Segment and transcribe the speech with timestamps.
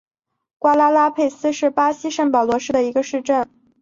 [0.57, 3.47] 瓜拉拉佩斯是巴西圣保罗州的一个市镇。